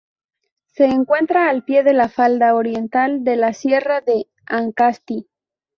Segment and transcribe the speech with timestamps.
[0.65, 5.29] Se encuentra al pie de la falda oriental de la sierra de Ancasti.